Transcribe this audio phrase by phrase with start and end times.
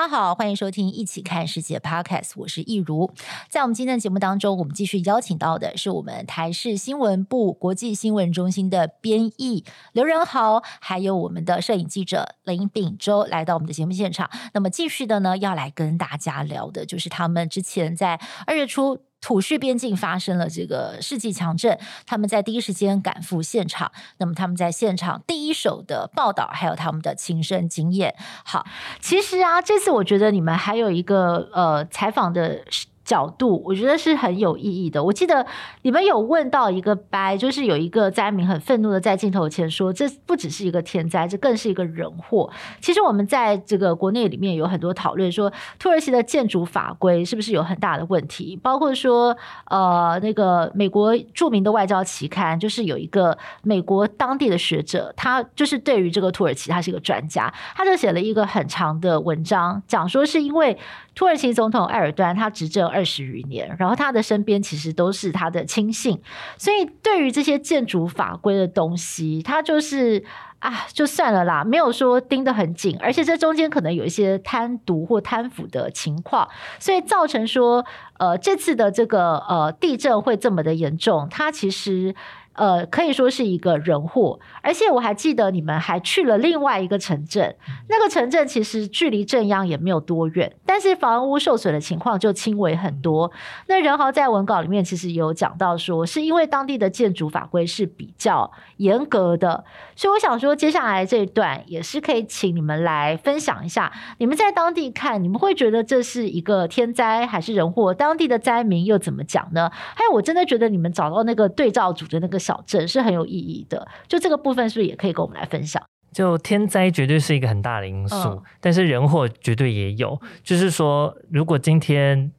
[0.00, 3.12] 大家好，欢迎收听《一起看世界》Podcast，我是易如。
[3.50, 14.30] 在我们今天的节目当中，我们继续邀请到的是我们台视新闻部国际新闻中心的编译刘仁豪，还有我们的摄影记者林秉洲来到我们的节目现场。
[14.54, 19.00] 那么，继续的呢，要来跟大家聊的就是他们之前在二月初。
[19.20, 23.92] 土叙边境发生了这个世纪强震，他们在第一时间赶赴现场。
[24.18, 28.14] 那么他们在现场第一手的报道，还有他们的亲身经验。
[28.44, 28.66] 好，
[29.00, 32.64] 其实啊，这次我觉得你们还有一个呃采访的。
[33.10, 35.02] 角度，我觉得是很有意义的。
[35.02, 35.44] 我记得
[35.82, 42.48] 你们有问到一个掰，就是有一个灾民很愤怒的在镜头前说：“这不只是一个天灾，这更是一个人祸。”
[42.80, 48.56] 其实我们在这个国内里面有很多讨论，说土耳其的建筑法规是不是有很大的问题？
[48.62, 60.78] 包括说，呃，那个美国著名的外交期刊，就是有一个美国当地的学者，他就是对于这个土耳其，他是一个专家，他就写了一个很长的文章，讲说是因为。
[61.12, 66.20] 土耳其总统埃尔段，他执政二十余年，然后他的身边其实都是他的亲信，
[66.58, 70.22] 所以对于这些建筑法规的东西，他就是
[70.58, 76.46] 啊，就算了啦，没有说盯得很紧，而且这中间可能有一些贪渎或贪腐的情况，
[76.78, 77.86] 所以造成说，
[78.18, 82.14] 呃，这次的这个呃地震会这么的严重，他其实。
[82.54, 87.54] 呃，可以说是一个人祸，而且我还记得你们还去了另外一个城镇，
[87.88, 93.30] 那个城镇其实距离正央也没有多远，但是房屋受损的情况就轻微很多。
[93.68, 107.94] 那仁豪在文稿里面其实有讲到说，是因为当地的建筑法规是比较严格的，所以我想说，接下来这一段也是可以请你们来分享一下，你们在当地看，你们会觉得这是一个天灾还是人祸？
[107.94, 109.70] 当地的灾民又怎么讲呢？
[109.72, 112.39] 还有，我真的觉得你们找到那个对照组的那个。
[112.40, 115.80] 小镇是很有意义的，就这个部分是不是也可以跟我们来分享？
[116.12, 120.20] 就天灾绝对是一个很大的因素，嗯、但是人祸绝对也有。
[120.42, 122.32] 就是说，如果今天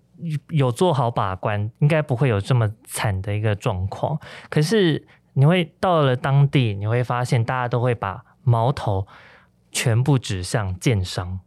[0.49, 4.19] 有做好把关，应该不会有这么惨的一个状况。
[4.49, 9.07] 可是你会到了当地，你会发现大家都会把矛头
[9.71, 11.39] 全部指向建商。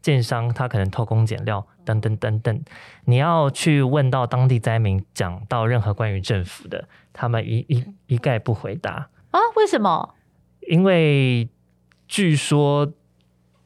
[0.00, 2.64] 建商他可能偷工减料，等等等等。
[3.04, 9.40] 你要去问到当地灾民，讲到任何关于政府的，他们一一一概不回答啊？
[9.56, 10.14] 为什么？
[10.68, 11.48] 因为
[12.06, 12.92] 据说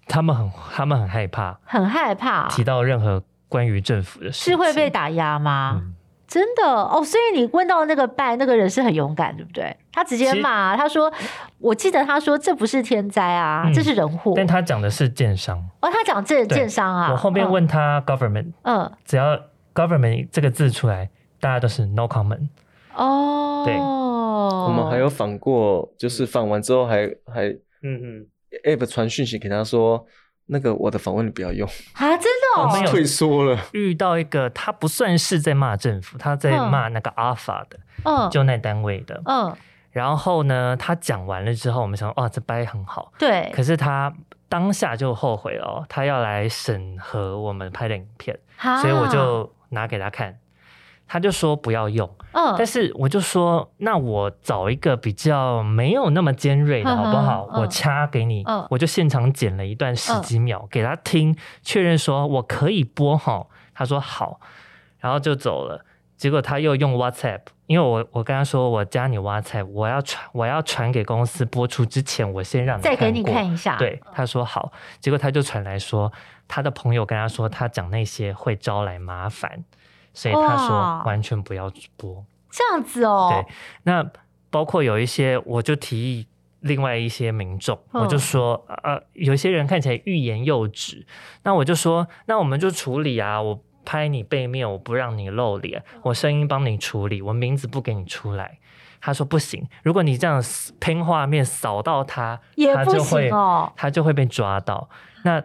[0.07, 5.83] 他们很他们很害怕，很害怕提到任何关于政府的事，是会被打压吗？
[5.83, 5.95] 嗯
[6.27, 9.77] 真的哦，所以你问到那个拜那个人是很勇敢，对不对？
[9.93, 11.13] 他直接骂，他说
[11.59, 17.13] ：“我记得他说这不是天灾啊，嗯、这是人祸。”但他讲的是建商哦，他讲这建商啊。
[17.13, 19.39] 我后面问他 government，嗯，只要
[19.73, 22.49] government 这个字出来，大家都是 no comment。
[22.95, 27.49] 哦，对，我们还有访过，就是访完之后还还
[27.83, 28.27] 嗯嗯
[28.65, 30.05] app 传讯息给他说。
[30.47, 32.17] 那个我的访问你不要用啊！
[32.17, 33.59] 真的，哦，我们退缩了。
[33.73, 39.55] 遇到一个他不算是在骂政府，他在骂那个 Alpha 的，嗯，就那单位的，嗯。
[39.91, 43.51] 然后呢，他讲完了之后，我们想，哇，这掰很好，对。
[43.55, 44.13] 可是他
[44.49, 50.39] 当下就后悔了，他要来审核我们拍的影片，啊，所以我就拿给他看。
[51.07, 57.49] 他就说不要用，嗯，但是我就说，那我找一个比较没有那么尖锐的好不好？
[57.53, 63.47] 嗯、我掐给你，嗯，我就现场剪了一段十几秒、嗯、给他听，确认说我可以播哈。
[63.73, 64.41] 他说好，
[64.99, 65.85] 然后就走了。
[66.17, 73.77] 结果他又用 WhatsApp，因为我我跟他说我加你 WhatsApp，我要传我要传给公司播出之前，我先让你再给你看一下。
[73.77, 76.11] 对，他说好，结果他就传来说
[76.49, 79.63] 他的朋友跟他说他讲那些会招来麻烦。
[80.17, 83.29] 所以他说完全不要播这样子哦。
[83.31, 84.11] 对，那
[84.51, 86.27] 包括有一些，我就提议
[86.61, 91.07] 另外一些民众，我就说呃，有些人看起来欲言又止，
[91.43, 98.59] 那我就说，那我们就处理啊，我拍你背面，我不让你露脸，我声音帮你处理，我名字不给你出来。
[99.03, 100.43] 他说不行，如果你这样
[100.81, 102.41] 拼画面扫到他，
[102.75, 103.31] 他就会
[103.77, 104.89] 他就会被抓到。
[105.25, 105.43] 那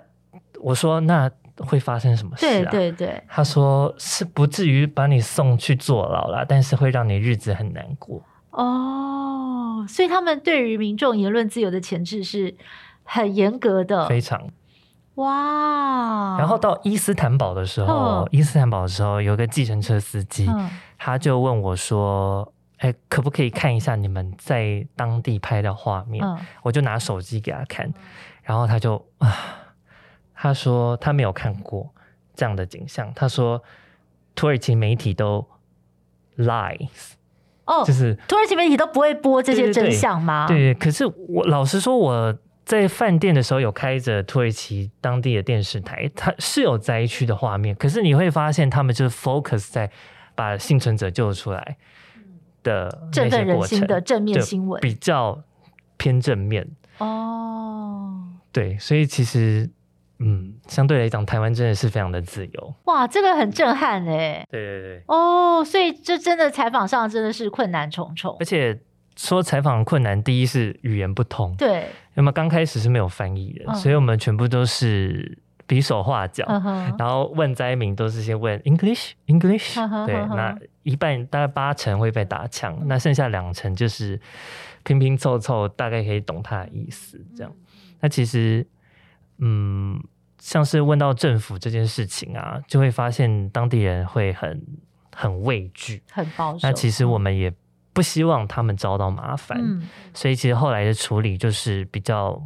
[0.61, 1.29] 我说那。
[1.57, 2.71] 会发生什么事啊？
[2.71, 8.21] 对对对，他说是不至于把你送去坐牢了，但是会让你日子很难过。
[8.51, 12.55] 哦，所以他们对于民众言论自由的钳制是
[13.03, 14.49] 很严格的，非常。
[15.15, 16.37] 哇！
[16.39, 27.93] 然后到伊斯坦堡的时候，哦、伊斯坦堡的时候有个计程车司机，嗯、他就问我说：“哎，可不可以看一下你们在当地拍的画面？”嗯、我就拿手机给他看，
[28.41, 29.35] 然后他就啊。
[30.41, 31.87] 他说他没有看过
[32.33, 33.13] 这样的景象。
[33.15, 33.61] 他说
[34.33, 35.47] 土耳其媒体都
[36.35, 37.11] lies，
[37.65, 40.47] 哦，就是土耳其媒体都不会播这些真相吗？
[40.47, 42.35] 对，对，对，可是我老实说，我
[42.65, 49.91] 在饭店的时候有开着土耳其当地的电视台，它是有灾区的画面，可是你会发现他们就是 focus 在
[50.33, 51.77] 把幸存者救出来
[52.63, 55.43] 的振奋人心的正面新闻，比较
[55.97, 56.67] 偏正面
[56.97, 58.23] 哦。
[58.51, 59.69] 对，所以其实。
[60.23, 62.73] 嗯，相对来讲，台湾真的是非常的自由。
[62.85, 64.45] 哇，这个很震撼哎。
[64.51, 65.03] 对对对。
[65.07, 68.37] 哦，所以这真的采访上真的是困难重重。
[68.39, 68.79] 而且
[69.17, 71.55] 说采访困难，第一是语言不通。
[71.55, 71.87] 对。
[72.13, 79.79] 那么刚开始是没有翻译的，嗯、所以我们全部都是比手画脚，嗯、然后问灾民都是先问 English English。
[79.79, 84.21] 嗯、对，那一半大概八成会被打枪，嗯、那剩下两成就是
[84.83, 87.19] 拼拼凑凑，大概可以懂他的意思。
[87.35, 88.67] 这样，嗯、那其实。
[89.43, 89.99] 嗯，
[90.37, 94.61] 像是问到政府这件事情啊，就会发现当地人会很
[95.15, 96.59] 很畏惧，很保守。
[96.61, 97.51] 那其实我们也
[97.91, 102.39] 不希望他们遭到麻烦，嗯、所以其实后来的处理就是比较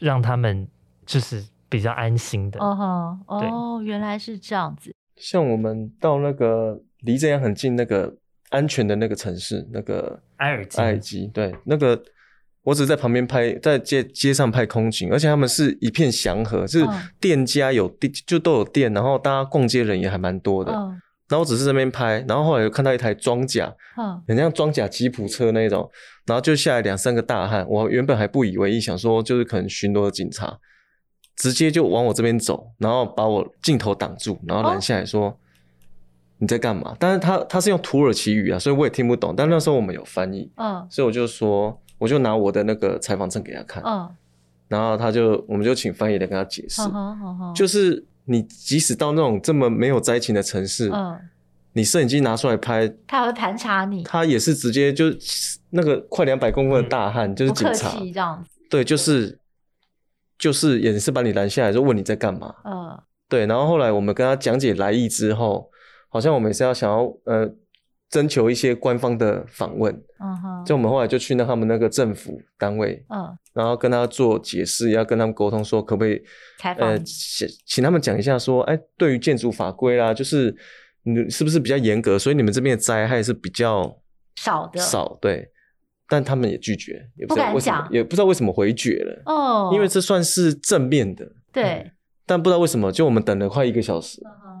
[0.00, 0.66] 让他们
[1.06, 2.58] 就是比较安心的。
[2.58, 4.92] 哦，哦，原来是这样子。
[5.16, 8.12] 像我们到那个离这样很近那个
[8.48, 12.02] 安全的那个城市，那个埃尔基，埃及，对，那个。
[12.64, 16.86] 我只是在旁边拍，在街街上拍空景，而且他们是一片祥和，就是
[17.20, 20.70] 店家有店，就都有店，然后大家逛街人也还蛮多的。
[20.72, 20.90] 嗯、
[21.28, 25.90] 然后我只是在那边拍，然后后来又看到一台装甲，嗯，很像装甲吉普车那种，
[26.24, 30.56] 然后就下来两三个大汉，我原本还不以为意，想说就是可能巡逻的警察，
[31.34, 35.36] 直接就往我这边走，然后把我镜头挡住，然后拦下来说、哦、
[36.38, 36.94] 你在干嘛？
[37.00, 39.34] 但是他他是用土耳其语啊，所以我也听不懂。
[39.36, 41.76] 但那时候我们有翻译，嗯，所以我就说。
[42.02, 44.10] 我就拿我的那个采访证给他看，嗯，
[44.66, 46.82] 然后他就，我们就请翻译来跟他解释，
[47.54, 51.16] 就是你即使到那种这么没有灾情的城市，嗯，
[51.74, 55.04] 你摄影机拿出来拍，他会盘查你，他也是直接就
[55.70, 59.38] 那个快两百公分的大汉，嗯、就是警察，这样对，就是
[60.36, 65.70] 就是也是把你拦下来，就问你在干嘛，嗯，对，然后后来我们跟他讲解来意之后，
[66.08, 67.48] 好像我们也是要想要呃。
[68.12, 76.22] 征求一些官方的访问，嗯哼，就我们后来就去那他们那个政府单位，嗯，然后跟他做解释，要跟他们沟通，说可不可以
[76.58, 80.54] 采访，呃，请请他们讲一下，说，哎，对于建筑法规啦，就是
[81.04, 83.90] 你是不是比较严格，所以你们这边的灾害是比较
[84.36, 85.50] 少的，少对，
[86.06, 91.90] 但他们也拒绝，也不知道为什么，不敢讲，也不知道为什么回绝了，哦，因为这算是正面的，对，嗯，
[92.26, 94.20] 但不知道为什么，就我们等了快一个小时。
[94.26, 94.51] 嗯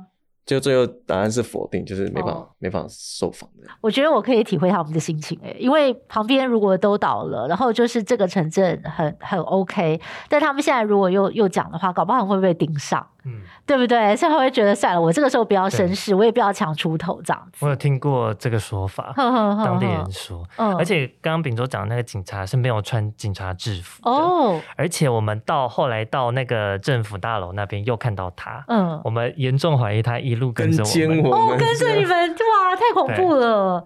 [0.44, 3.68] 就最后答案是否定，就是没办法、哦、没办法受访的。
[3.80, 13.06] 我觉得我可以体会他们的心情诶，因为旁边如果都倒了，然后就是这个城镇很很 OK，但他们现在如果又又讲的话，搞不好会被盯上。
[13.24, 14.14] 嗯，对不对？
[14.16, 17.64] 所以他会觉得算了，我这个时候不要绅士，我也不要抢出头这样子。
[17.64, 20.44] 我有听过这个说法，呵呵呵当地人说。
[20.56, 24.60] 嗯，而且刚刚秉州讲的那个警察是没有穿警察制服哦。
[24.76, 33.84] 而且我们到后来到那个政府大楼那边又看到他，嗯，我们严重怀疑他一路跟着我们，哦，跟着你们， 哇，太恐怖了。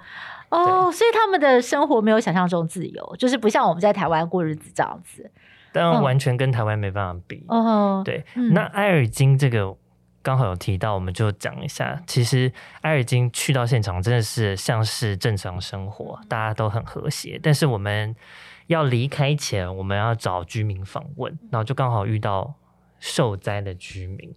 [0.49, 5.29] 哦，所以他们的生活没有想象中自由，就是不像我们在台湾过日子这样子。
[5.73, 7.45] 但完全跟台湾没办法比。
[7.49, 9.77] 哦，对，嗯、那埃尔金这个
[10.23, 12.01] 刚好有提到，我们就讲一下。
[12.07, 17.39] 其实埃尔金去到现场真的是像是正常生活，大家都很和谐。
[17.43, 18.15] 但是我们
[18.67, 22.55] 要离开前，我们要找居民访问，然后就刚好遇到
[22.99, 24.35] 受灾的居民。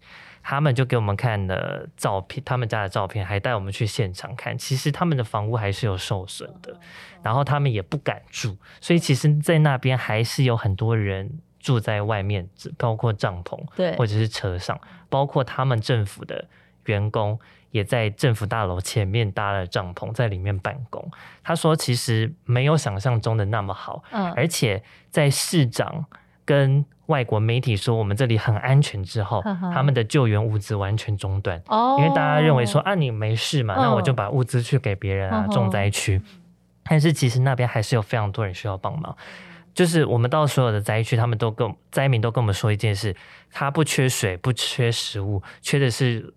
[0.50, 4.58] 他们就给我们看了照片，他们家的照片，还带我们去现场看。
[4.58, 6.76] 其实他们的房屋还是有受损的，
[7.22, 16.48] 然后他们也不敢住，所以其实，在那边还是有很多人住在外面，包括帐篷，对，或者是车上，包括他们政府的
[16.86, 17.40] 员工
[17.70, 21.12] 也在政府大楼前面搭了帐篷，在里面办公。
[21.44, 26.06] 他说，其实没有想象中的那么好，嗯，而且在市长
[26.50, 29.72] 跟外国媒体说我们这里很安全之后，呵呵。
[29.72, 36.20] 他们的救援物资完全中断，哦、因为大家认为说啊，你没事嘛，哦、那我就把物资去给别人啊，哦、重灾区。
[36.86, 39.16] 但是其实那边还是有非常多人需要帮忙，
[39.76, 43.16] 就是我们到所有的灾区，他们都跟灾民都跟我们说一件事：
[43.52, 46.34] 他不缺水，不缺食物，缺的是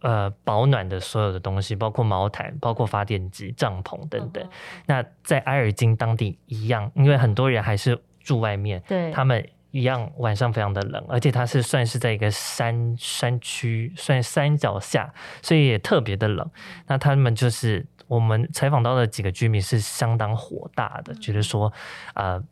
[0.00, 4.42] 呃保暖的所有的东西，包括毛毯、包括发电机、帐篷等等。
[4.42, 4.48] 哦、
[4.86, 9.46] 那在埃尔金当地一样，因为很多人还是住外面，对他们。
[9.72, 16.50] 一样，晚上非常的冷，而且它是算是在一个山山区，算山脚下，所以也特别的冷。
[16.88, 21.72] 那他们就是我们采访到的几个居民是相当火大的，觉得说，
[22.14, 22.42] 呃，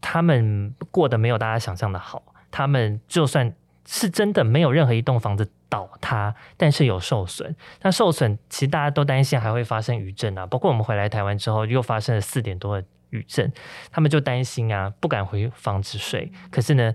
[0.00, 2.22] 他们过得没有大家想象的好。
[2.50, 3.52] 他们就算
[3.86, 7.54] 是真的没有任何一栋房子倒塌，但是有受损。
[7.82, 13.52] 那受损其实大家都担心还会发生余震啊，包括我们回来台湾之后又发生了四点多的余震，
[13.90, 16.30] 他们就担心啊，不敢回房子睡。
[16.50, 16.94] 可是呢，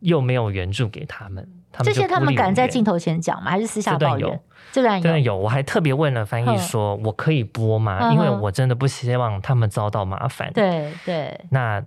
[0.00, 1.48] 又没有援助给他们。
[1.72, 3.50] 他们这些他们敢在镜头前讲吗？
[3.50, 4.40] 还是私下抱怨？
[4.72, 5.36] 这段有，这段有。
[5.36, 10.52] 我还特别问了翻译说：“我可以播吗？”嗯、因为我真的不希望他们遭到麻烦。
[10.52, 11.40] 对对。
[11.50, 11.84] 那。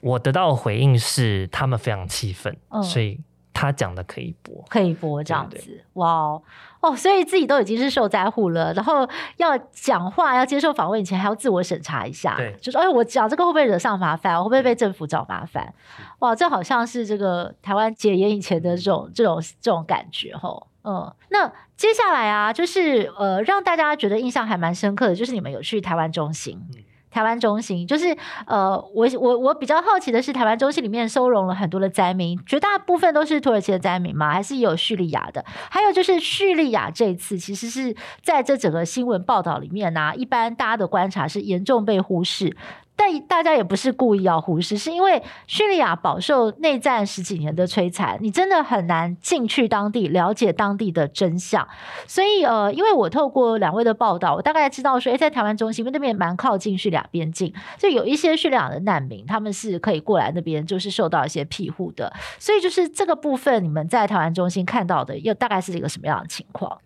[0.00, 3.20] 我得到的回应是，他们非常气愤，嗯、所以
[3.52, 5.84] 他讲的可以播，可以播这样子。
[5.94, 6.42] 哇哦
[6.80, 14.36] 哦，所以自己都已经是受灾户了，然后要讲话、要接受访问以前，还要自我审查一下，对，就是哎，我讲这个会不会惹上麻烦？
[14.36, 15.72] 我会不会被政府找麻烦？
[16.18, 20.66] 哇，这好像是这个台湾解严以前的这种、这种、这种感觉吼。
[20.84, 26.60] 嗯，那接下来啊，就是呃，让大家觉得印象还蛮深刻的，就是你们有去台湾中心。
[26.74, 26.82] 嗯
[27.12, 28.16] 台湾中心就是
[28.46, 34.32] 呃，我我我比较好奇的是，台湾中心里面收容了很多的灾民，绝大部分都是土耳其的灾民吗？
[34.32, 35.44] 还是有叙利亚的？
[35.70, 42.56] 还有就是叙利亚这一次其实是在这整个新闻报道里面呢、一般大家的观察是严重被忽视。
[42.94, 51.66] 但大家也不是故意要忽视，是因为叙利亚饱受内战十几年的摧残，你真的很难进去当地了解当地的真相。
[52.06, 62.12] 所以呃，因为我透过两位的报道，我大概知道说，诶，在台湾中心，因为那边蛮靠近叙利亚边境，就有一些叙利亚的难民，他们是可以过来那边，就是受到一些庇护的。
[62.38, 66.78] 所以就是这个部分，你们在台湾中心看到的，又大概是一个什么样的情况？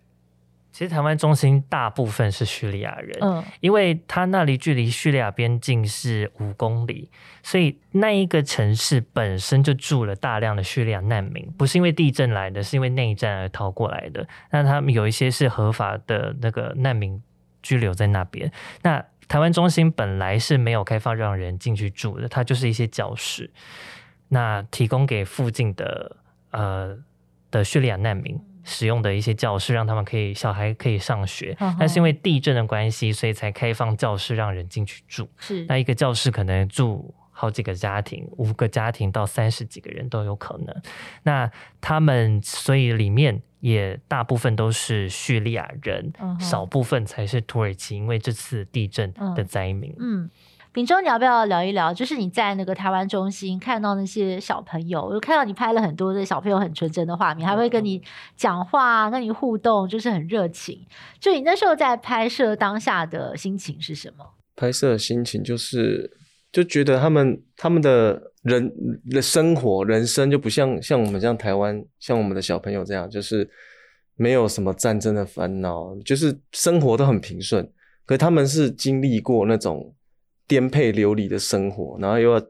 [0.71, 7.09] 其实台湾中心大部分是叙利亚人，嗯，因为他那里距离叙利亚边境是五公里，
[7.41, 14.27] 所以那一个城市本身就住了大量的叙利亚难民，不是因为地震来的，是因为内战而逃过来的。
[14.51, 17.19] 那他们有一些是合法的那个难民
[17.63, 18.51] 居留在那边。
[18.83, 23.49] 那台湾中心本来是没有开放让人进去住的，它就是一些教室，
[24.27, 26.17] 那提供给附近的
[26.51, 26.95] 呃
[27.49, 28.39] 的叙利亚难民。
[28.69, 35.29] 使用的一些教室，让他们可以小孩可以上学，哦、但是因为地震的关系，所以才开放教室让人进去住。
[35.39, 40.75] 是，那一个教室可能住好几个家庭，五个家庭到三十几个人都有可能。
[41.23, 49.95] 那他们所以里面也大部分都是叙利亚人，哦、少部分才是土耳其，因为这次地震的灾民。
[49.97, 50.23] 嗯。
[50.23, 50.29] 嗯
[50.77, 51.91] 秉忠，你要不要聊一聊？
[51.91, 57.99] 就是你在那个台湾中心看到那些小朋友，我就看到你拍了很多的小朋友很纯真的画面，还会跟你
[58.35, 60.79] 讲话、跟你互动，就是很热情。
[61.19, 64.23] 就你那时候在拍摄当下的心情是什么？
[64.55, 66.15] 拍摄的心情就是
[66.51, 68.71] 就觉得他们他们的人
[69.09, 73.49] 的生活、人生就不像像我们这样台湾，像我们的小朋友这样，就是
[74.15, 77.67] 没有什么战争的烦恼，就是生活都很平顺。
[78.05, 79.91] 可他们是经历过那种。
[80.47, 82.41] 颠沛流离的生活，然后又要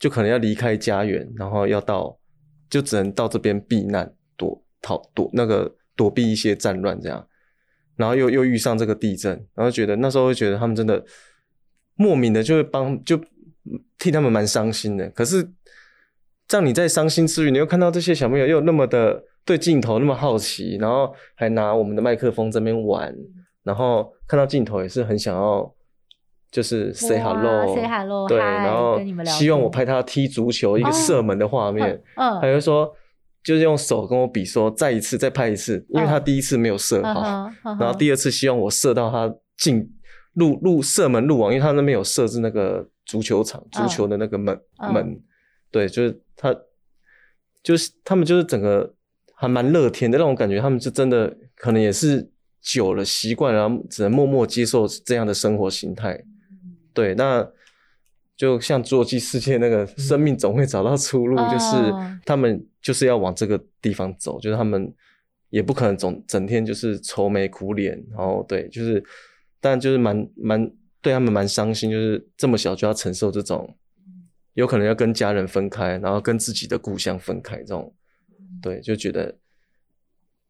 [0.00, 2.18] 就可能要离开家园，然后要到
[2.68, 7.24] 就只能到这边避难、躲逃、躲那个躲避一些战乱这样，
[7.94, 11.04] 然后又又遇上这个地震，然后觉得那时候会觉得他们真的
[11.94, 13.18] 莫名的就会帮就
[13.96, 15.08] 替他们蛮伤心的。
[15.10, 15.48] 可是，
[16.50, 23.14] 让你在伤心之余，你又看到这些小朋友又那么的对镜头那么好奇，然后还拿我们的麦克风这边玩，
[23.62, 25.75] 然后看到镜头也是很想要。
[26.50, 32.90] 就是 say hello，say hello，对，然后希望我拍他踢足球一个射门的画面，嗯，还有说
[33.42, 39.86] 就是用手跟我比说再一次再拍一次，因为他第一次没有射好，然后第二次希望我射到他进
[40.34, 44.58] 入入射门入网，因为他那边有设置那个足球场足球的那个门
[44.92, 45.20] 门，
[45.70, 46.54] 对，就是他
[47.62, 48.94] 就是他们就是整个
[49.34, 52.30] 还蛮乐天的那种感觉，他们是真的可能也是
[52.62, 56.18] 久了习惯，然后只能默默接受这样的生活形态。
[56.96, 57.46] 对，那
[58.36, 64.90] 就像《侏罗纪世界》那个生命总会找到出路，嗯、就是他们就是要往这个地方走，就是他们
[65.50, 69.04] 也不可能总整天就是愁眉苦脸，然后对，就是
[69.60, 70.72] 但就是蛮蛮
[71.02, 73.76] 对他们蛮伤心，就是这么小就要承受这种
[74.54, 77.94] 有可能要跟家人分开，然后跟自己的故乡分开这种，
[78.62, 79.36] 对，就觉得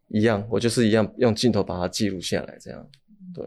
[0.08, 2.88] 一样，我就是一样用镜头把它记录下来，这样，
[3.34, 3.44] 对。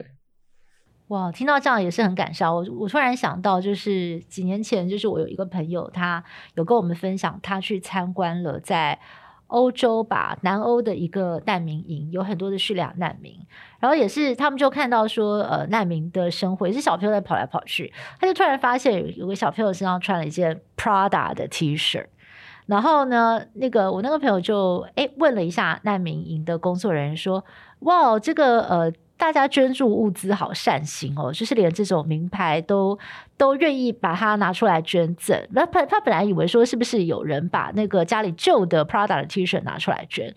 [1.09, 2.55] 哇，听到这样也是很感伤。
[2.55, 6.23] 我我突然想到，就是几年前，就是我有一个朋友，他
[6.53, 8.99] 有跟我们分享，他去参观了在
[9.47, 13.35] 欧洲吧，南欧的一个难民营，有很多的叙利亚难民。
[13.79, 22.05] 然后也是他们就看到说，呃，难民的生活也是小朋友在跑来跑去，他就突然发现有个小朋友身上穿了一件 Prada 的 T 恤。
[22.67, 27.43] 然后呢，那个我那个朋友就诶问了一下难民营的工作人员说，
[27.79, 28.93] 哇，这个呃。
[29.19, 32.97] 大家捐助物资好善心哦，就是连这种名牌都
[33.38, 35.38] 都愿意把它拿出来捐赠。
[35.51, 40.33] 那他他本来以为说是不是有人把那个家里旧的 Prada 的 T 恤拿出来捐，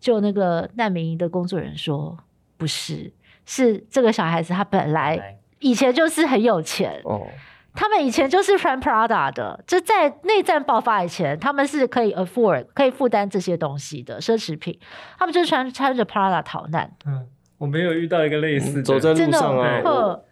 [0.00, 2.16] 就那个难民营的工作人员说
[2.56, 3.12] 不是，
[3.44, 7.28] 是这个小孩子他本来以前就是很有钱哦。
[7.74, 14.78] 他们以前就是穿 Prada 的，就在内战爆发以前，他们是可以 afford 可以负担这些东西的奢侈品，
[15.18, 16.92] 他们就穿穿着 Prada 逃难。
[17.06, 17.26] 嗯，
[17.62, 20.24] 我没有遇到一个类似的，走在路上啊，我，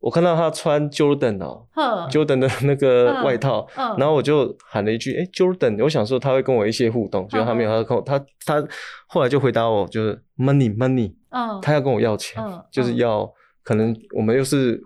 [0.00, 1.66] 我看到他穿 Jordan 哦
[2.10, 8.66] ，Jordan 的那个外套，然后我就喊了一句：“哎，Jordan！” 我想说他会跟我一些互动，结果他没有，他跟我他他
[9.06, 11.12] 后来就回答我，就是 money money，
[11.60, 13.30] 他要跟我要钱，就是要
[13.62, 14.82] 可能我们又是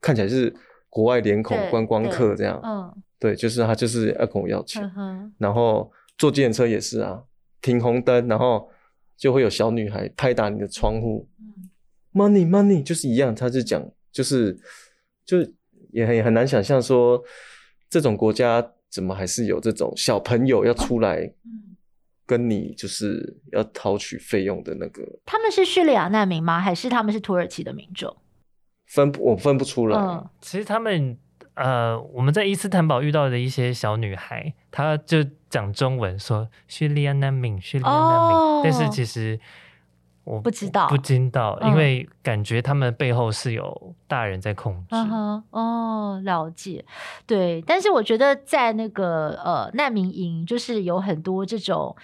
[0.00, 0.54] 看起来是。
[0.94, 7.18] 国外脸孔观光客这样，嗯，对，就是他就是要跟我要钱，嗯、然后坐计程车也是啊，
[7.62, 8.68] 停红灯，然后
[9.16, 11.70] 就会有小女孩拍打你的窗户，嗯
[12.12, 14.58] ，money money 就是一样，他就讲就是
[15.24, 15.38] 就
[15.90, 17.22] 也很也很难想象说
[17.88, 21.32] 这种国家怎么还是有这种小朋友要出来，
[22.26, 26.60] 跟你就是要讨取费用的那个，他们是叙利亚难民吗？
[26.60, 28.14] 还是他们是土耳其的民众？
[28.86, 29.98] 分我分不出来。
[29.98, 31.16] 嗯、其实他们
[31.54, 38.36] 呃，我们在伊斯坦堡遇到的一些小女孩，她就讲中文说叙利亚难民，叙利亚难民。
[38.36, 39.38] 哦、但是其实
[40.24, 44.86] 我不知道，不知道，因为感觉他们背后是有大人在控制。
[44.90, 46.84] 嗯、哦，了解。
[47.26, 51.94] 对，但是我觉得在那个呃难民营，就是有很多这种。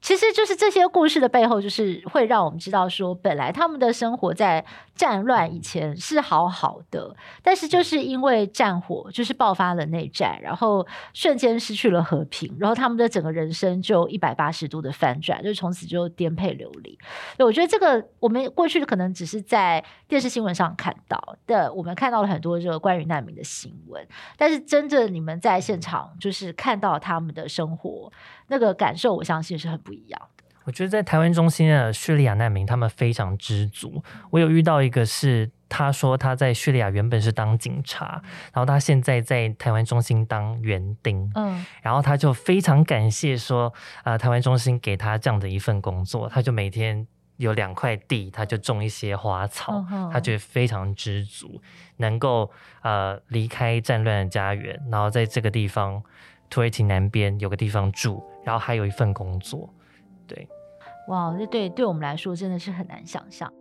[0.00, 4.64] 其实就是这些故事的背后，就是会让我们知道说，本来他们的生活在
[4.94, 16.96] 战乱以前是好好的，但是就是因为战火就是爆发了内战，然后瞬间失去了和平，然后他们的整个人生就一百八十度的翻转，就从此就颠沛流离。
[17.38, 28.12] 我觉得这个我们过去可能只是在电视新闻上看到的，我们看到了很多这个关于难民的新闻，但是真正你们在现场就是看到他们的生活。
[28.48, 30.44] 那个感受，我相信是很不一样的。
[30.64, 34.02] 我觉得在台湾中心的叙利亚难民，他们非常知足。
[34.30, 38.20] 我有遇到一个是，他说他在叙利亚原本是当警察，
[38.52, 41.30] 然后他现在在台湾中心当园丁。
[41.36, 43.72] 嗯，然后他就非常感谢说，
[44.04, 47.06] 呃，台湾中心给他这样的一份工作，他就每天
[47.38, 49.82] 有两块地，他就种一些花草，
[50.12, 51.62] 他觉得非常知足，
[51.96, 52.50] 能够
[52.82, 56.02] 呃离开战乱的家园，然后在这个地方。
[56.50, 59.68] 土耳其南边有个地方住，然后还有一份工作，
[60.26, 60.48] 对，
[61.08, 63.52] 哇，这对对我们来说真的是很难想象。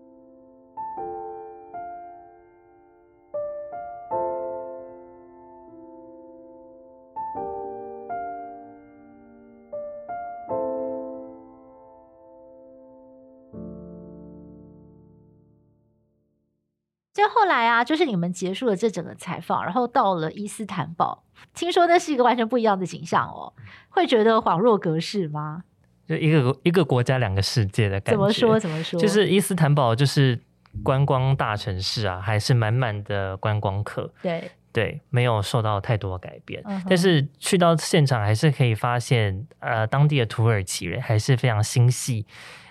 [17.39, 21.23] 后来啊，就是你们结束了这整个采访，然后到了伊斯坦堡，
[21.54, 23.54] 听说那是一个完全不一样的景象哦，
[23.89, 25.63] 会觉得恍若隔世吗？
[26.08, 28.12] 就一个一个国家两个世界的感觉。
[28.12, 28.60] 怎么说？
[28.60, 29.00] 怎么说？
[29.00, 30.41] 就是伊斯坦堡就是
[30.82, 34.12] 观光大城市啊，还是满满的观光客。
[34.23, 36.63] 对对，没有受到太多改变。
[36.88, 42.26] 但是去到现场，还是可以发现，呃，当地的土耳其人还是非常心细。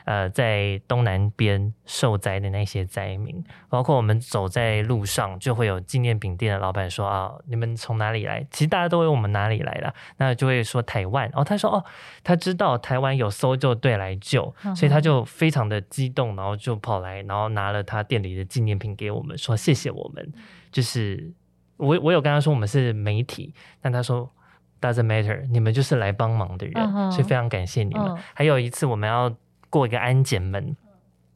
[0.07, 8.47] 呃，在东南边受灾的那些灾民，包括我们走在路上，就会有纪念品店的老板说啊，你们从哪里来？
[8.53, 11.29] 其实大家都问我们哪里来的，那就会说台湾。
[11.35, 11.85] 哦，他说哦，
[12.23, 20.33] 他知道台湾有搜救队来救，所以他就非常的激动，然后就跑来，然后拿了他店里的纪念品给我们，说谢谢我们。
[20.71, 21.33] 就是
[21.79, 24.31] 我我有跟他说我们是媒体，但他说
[24.81, 28.17] doesn't matter，你们就是来帮忙的人，所以非常感谢你们。
[28.35, 29.35] 还有一次我们要。
[29.79, 30.65] 过一个安检门，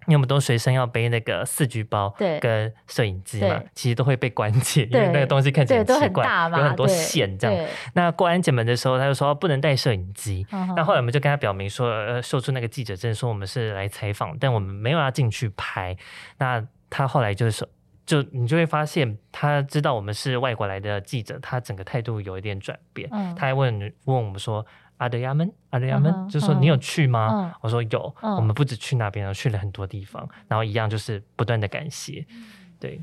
[0.06, 6.24] 因为我们都随身要背那个四 G 包，跟摄影机嘛，其实都会被关起， 因为那个东西看起来很奇怪，
[6.56, 7.68] 有很多线这样。
[7.94, 10.46] 那过安检门的时候，他就说不能带摄影机。
[10.74, 15.96] 那后来我们就跟他表明说，呃，秀出那个记者证，说我们是来采访，但我们没有要进去拍。
[16.38, 17.68] 那他后来就是说，
[18.10, 23.08] 就你就会发现，他知道我们是外国来的记者，他整个态度有一点转变。
[23.10, 24.66] 他还问问我们说。
[25.00, 27.30] 阿德亚门，阿德亚门，就说你有去吗？
[27.32, 32.22] 嗯、我说有，嗯、我们不止去那边，然后去了很多地方，然后一样就是不断的感谢，
[32.78, 33.00] 对。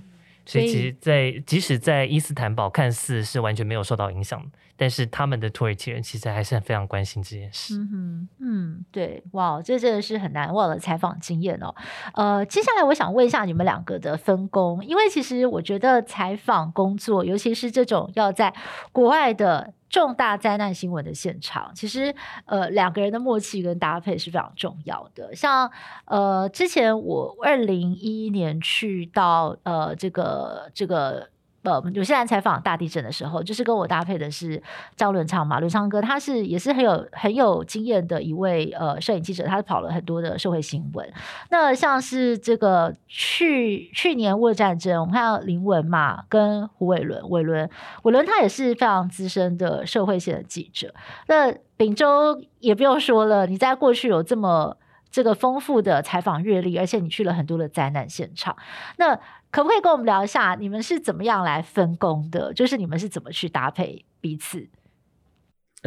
[0.48, 4.44] 所以其实在，在即使在伊斯坦堡看似是完全没有受到影响，
[4.76, 7.76] 但是他们的土耳其人其实还是很非常关心这件事。
[7.78, 11.76] 嗯哼，嗯，对，哇，这真的是很难忘的采访经验哦。
[12.14, 18.54] 呃，接下来我想问一下你们两个的分工，因为其实我觉得采访工作，尤其是这种要在
[18.92, 22.14] 国外的重大灾难新闻的现场，其实
[22.46, 25.36] 呃两个人的默契跟搭配是非常重要的。
[25.36, 25.72] 像
[26.06, 31.30] 呃之前我二零一一年去到呃这个这个。
[31.68, 34.64] 呃，我现在采访大地震的时候，就是跟我搭配的是
[34.96, 41.12] 张伦昌嘛，伦昌哥，他是也是很有很有经验的一位呃摄影记者，他跑了很多的社会新闻。
[41.50, 47.70] 那像是这个去去年乌战争，我们看到林文嘛，跟胡伟伦，伟伦，
[48.04, 50.94] 伟伦他也是非常资深的社会线的记者。
[51.28, 54.78] 那秉州也不用说了，你在过去有这么
[55.12, 58.56] 这个丰富的采访阅历，而且你去了很多的灾难现场，
[58.96, 59.20] 那。
[59.50, 62.54] 可不可以跟我们聊一下，你们是怎么样来分工的？
[62.54, 64.68] 就是你们是怎么去搭配彼此？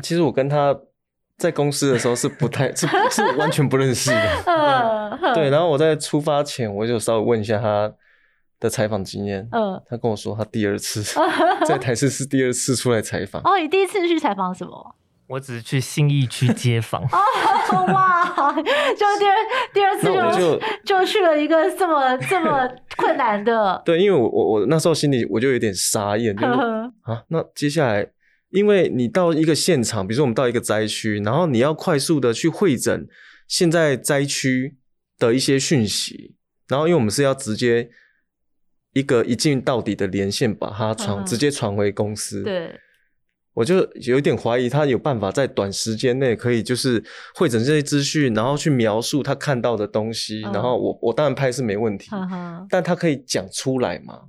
[0.03, 0.79] 其实我跟他
[1.37, 4.43] 在公司的时候是不太 是是完全不认识的。
[4.47, 5.51] 嗯，对。
[5.51, 7.93] 然后我在出发前，我就稍微问一下他
[8.59, 9.49] 的采访经验。
[9.53, 11.03] 嗯，他跟我说他第二次
[11.67, 13.43] 在台视是第二次出来采访。
[13.43, 14.95] 哦，你第一次去采访什么？
[15.31, 19.37] 我只是去信义区街访 哦，哇，就第二
[19.73, 23.81] 第二次就就，就去了一个这么这么 困难的。
[23.85, 26.53] 对，因为我我我那时候心里我就有点傻眼，就是
[27.07, 28.05] 啊，那接下来，
[28.51, 33.07] 因为你到一个现场，比如说我们到一个灾区，然后你要快速的去会诊
[33.47, 34.75] 现在灾区
[35.17, 36.35] 的一些讯息，
[36.67, 37.89] 然后因为我们是要直接
[38.95, 42.43] 一个一镜到底的连线，把它传直接传回公司。
[42.43, 42.81] 对。
[43.61, 47.03] 我就有点怀疑他有办法在短时间内可以就是
[47.35, 52.09] 汇整这些资讯，然后去描述他看到的东西，嗯、然后我我当然拍是没问题，
[52.71, 54.23] 但他可以讲出来嘛？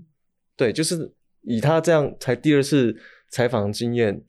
[0.58, 1.14] 对，就是
[1.44, 2.94] 以他这样才第二次
[3.30, 4.22] 采访经验，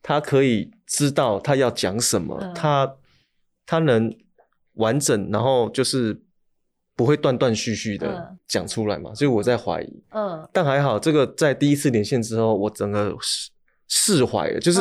[0.00, 2.96] 他可以知道他要讲什么，嗯、他
[3.66, 4.10] 他能
[4.76, 6.18] 完整，然后就是
[6.96, 9.14] 不会断断续续的讲出来嘛？
[9.14, 13.50] 所以我在怀疑，嗯，但还好，这个在第一次连线之后，我整个是。
[13.88, 14.80] 释怀了，就是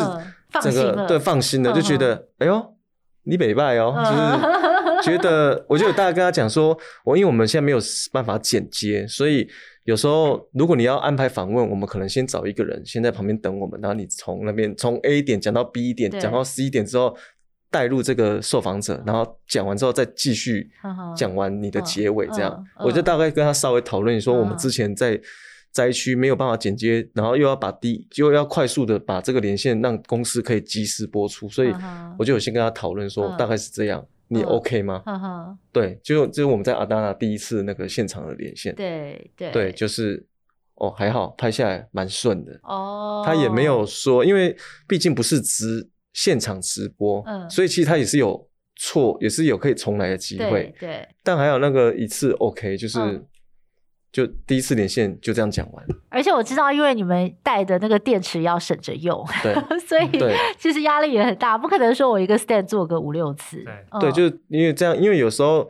[0.61, 2.75] 整个对放心了，就觉得哎呦，
[3.23, 7.79] 你北拜哦，就是觉得，我就有大概跟他讲说，我因为我们现在没有
[8.11, 9.47] 办法剪接，所以
[9.83, 17.17] 有时候如果你要安排访问，我们可能先找一个人先在旁边等我们，然后你从那边从 A 点讲到 B 点，讲到 C 点之后
[17.69, 20.69] 带入这个受访者，然后讲完之后再继续
[21.15, 25.19] 讲完你的结尾，这样，我就大概跟他稍微讨论说，我们之前在。
[25.73, 31.73] 灾区没有办法剪接，然后又要把第又要快速的把这个连线让公司可以及时播出，所以
[32.17, 35.01] 我就有先跟他讨论说，大概是这样，嗯、你 OK 吗？
[35.71, 40.23] 对，就就是我们在阿达纳第一次那个现场的连线，对对对，就是
[40.75, 44.55] 哦还好拍下来蛮顺的哦，他也没有说，因为
[44.87, 52.99] 毕竟不是直现场直播，嗯，所以其实他也是有错，也是有可以重来的机会，对，对，但还有那个一次 OK 就是。
[54.13, 60.07] 嗯就第一次连线就这样讲完，而且我知道，因为你们带的那个电池要省着用，对， 所以
[60.55, 65.67] 其实压力也很大，不可能说我一个 stand 做个五六次，对，嗯、对，就因为这样，因为有时候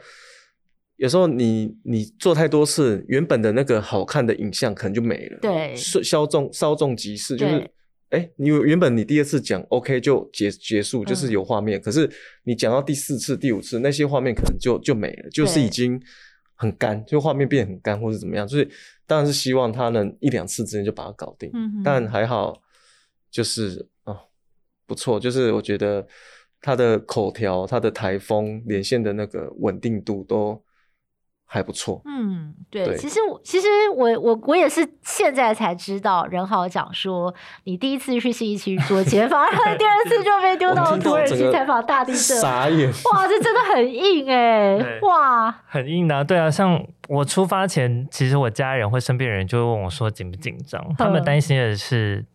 [0.97, 7.53] 有时候你你做太多次，原本的那个好看的影像可能就没了，对，稍纵稍纵即逝，就是
[8.09, 12.09] 哎对，你原本你第二次讲 OK 就结结束，就是有画面，嗯、可是
[12.43, 15.97] 你讲到第四次、第五次，那些画面可能就就没了，就是已经。
[16.55, 18.69] 很干，就画面变很干，或者怎么样，就是
[19.05, 21.49] 当然是希望他能一两次之内就把它搞定。
[21.53, 22.61] 嗯，但还好，
[23.31, 24.17] 就是哦，
[24.85, 26.05] 不错，就是我觉得
[26.61, 30.63] 他的口条、他的台风、连线的那个稳定度都。
[31.53, 37.31] 还不错，嗯，对，对其实我其实我我我也是现在才知道，任豪讲说
[37.65, 52.25] 你第一次去信义区做采访，第二次就被丢到土耳其采访大地震，傻眼，哇，这真的很硬哎，对哇，很硬啊，对啊，像我出发前，其实我家人或身边人就会问我说紧不紧张，他们担心的是。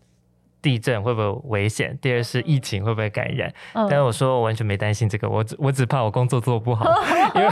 [0.61, 1.97] 地震会不会危险？
[2.01, 3.53] 第二是疫情会不会感染？
[3.75, 6.85] 嗯、但是我说我完全没担心这个，我只我只怕我工作做不好，
[7.35, 7.49] 因为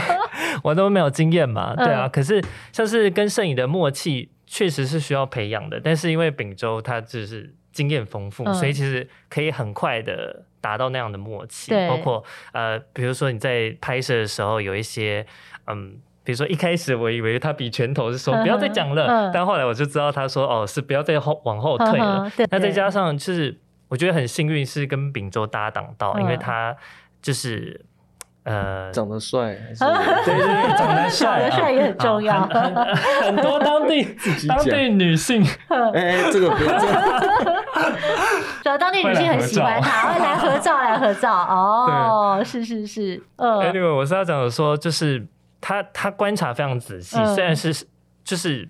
[0.62, 1.74] 我都没有经验嘛。
[1.76, 2.42] 对啊，嗯、可是
[2.72, 5.80] 像是跟摄影的默契，确实是需要培养的。
[5.80, 11.70] 但是因为秉州他就是经验丰富，嗯、所以其实可以很快的达到那样的默契。
[11.70, 15.24] 对包括呃，比如说你在拍摄的时候有一些
[15.66, 15.98] 嗯。
[16.26, 22.28] 比如说一开始我以为他比拳头是说不要再讲了，嗯、但后来我就知道他说哦是不要再后往后退了。
[22.50, 23.56] 那再加上就是
[23.88, 26.74] 我觉得很幸运是跟秉州搭档到，嗯、因为他
[27.22, 27.80] 就是
[28.42, 29.84] 呃长得帅，还是
[30.26, 32.34] 对长得帅，长得帅也很重要。
[32.34, 32.48] 啊、
[33.22, 34.02] 很，多当地
[34.48, 37.02] 当地女性，哎哎，这个不要这样。
[38.64, 45.24] 主要当地女性很喜欢他，会来合照来合照哦，是是是，呃，Anyway，我是要讲的说就是。
[45.60, 47.86] 他他观察非常仔细，虽然是
[48.24, 48.68] 就是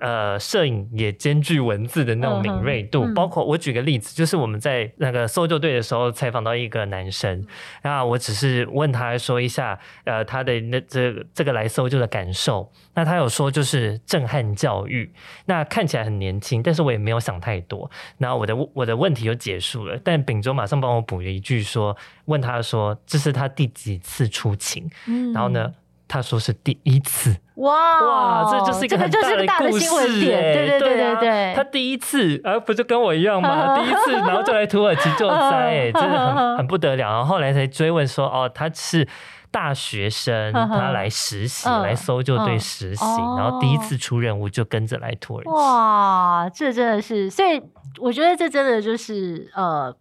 [0.00, 7.44] 呃，摄影也兼具文字的那种敏锐度，嗯、包括我举个例子，就是我们在那个搜救队的时候采访到一个男生，
[7.82, 15.12] 那我只是问他说一下，呃，他的那这这个来搜救的感受，那他有说就是震撼教育，
[15.46, 25.74] 那看起来很年轻，但是我也没有想太多，然后我的我的问题就结束了，但秉州马上帮我补了一句说，问他说这是他第几次出勤，嗯、然后呢？
[26.08, 29.86] 他说是第一次，哇哇，这就是一个很大的故事，
[30.30, 33.76] 欸，对对对对对，他第一次，而不就跟我一样吗？
[33.78, 37.10] 第一次，然后就来土耳其救灾，哎， 真的很很不得了。
[37.10, 39.06] 然后后来才追问说，哦，他是
[39.50, 43.04] 大学生，他来实习，来搜救队实习，
[43.36, 45.50] 然后第一次出任务就跟着来土耳其。
[45.50, 47.62] 哇，这真的是，所以
[47.98, 49.94] 我觉得这真的就是呃。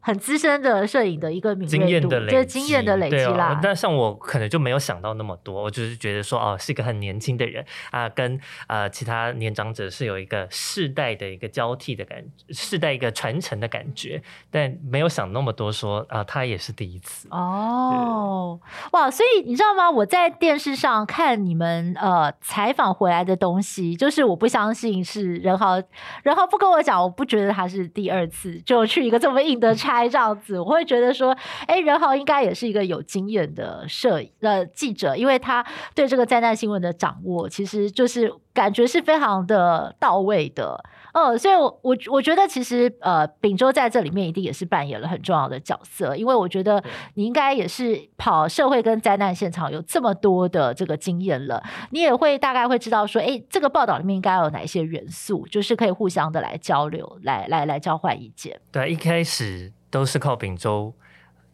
[0.00, 3.60] 很资深的摄影的一个敏锐度，经验的累积，经验的累积啦。
[3.62, 14.22] 但像我可能就没有想到那么多，我就是觉得说，哦，是一个很年轻的人啊，跟呃其他年长者是有一个世代的一个交替的感觉，世代一个传承的感觉。
[14.50, 17.28] 但没有想那么多说，说啊，他也是第一次。
[17.30, 18.58] 哦，
[18.92, 19.10] 哇！
[19.10, 19.90] 所以你知道吗？
[19.90, 25.82] 我在电视上看你们呃采访回来的东西，就是我不相信是任豪，
[26.22, 29.89] 任豪不跟我讲，我不觉得他是第二次就去一个这么硬的场。
[29.90, 40.80] 拍这样子，我会觉得说，哎、欸，仁豪应该也是一个有经验的摄影的记者，因为他对这个灾难新闻的掌握，其实就是感觉是非常的到位的。
[41.12, 46.80] 嗯，所以我，我我觉得其实呃，秉州在这里面一定也是扮演了很重要的角色，因为我觉得
[47.14, 58.60] 你应该也是跑社会跟灾难现场有这么多的这个经验了，你也会大概会知道说，哎、欸，这个报道里面应该有哪些元素，就是可以互相的来交流，来来来交换意见。
[58.70, 59.72] 对，一开始。
[59.90, 60.94] 都是靠秉州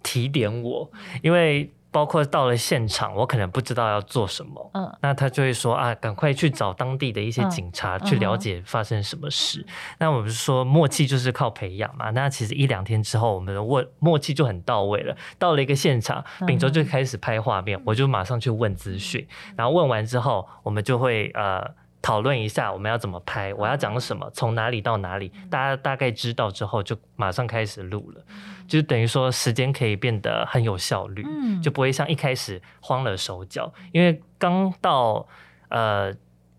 [0.02, 0.90] 提点我，
[1.22, 9.60] 因为包括到了现场，我可能不知道要做什么，嗯，那他就会说啊，赶快去找当地的一些警察去了解发生什么事。
[9.60, 9.66] 嗯、
[10.00, 15.16] 那我们说默契就是靠培养嘛，那其实一两天之后，我们的默默契就很到位了。
[15.38, 21.74] 到了一个现场，秉州就开始拍画面，我就马上去问资讯，然后问完之后，我们就会呃。
[22.06, 28.22] 讨论一下我们要怎么拍，我要讲什么，从哪里到哪里，大家大概知道之后就马上开始录了，
[28.68, 31.26] 就等于说时间可以变得很有效率，
[31.60, 33.74] 就不会像一开始慌了手脚。
[33.90, 35.26] 因为刚到
[35.68, 36.14] 呃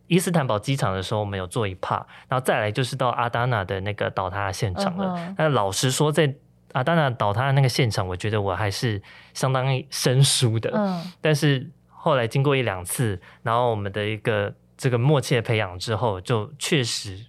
[0.08, 5.34] 伊斯坦堡机场的时候，我们有做一 part，然后再来就是到阿达纳的那个倒塌现场了。
[5.38, 6.36] 那老实说，在
[6.74, 9.02] 阿达纳倒塌的那个现场，我觉得我还是
[9.34, 11.02] 相当生疏的。
[11.22, 14.54] 但是后来经过一两次，然后我们的一个。
[14.78, 17.26] 这个默契的培养之后，就确实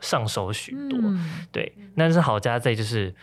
[0.00, 0.98] 上手许多。
[1.02, 3.14] 嗯、对，但是好家在就是。